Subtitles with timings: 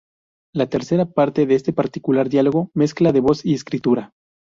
[0.51, 4.15] La tercera parte es este particular diálogo, mezcla de voz y escritura.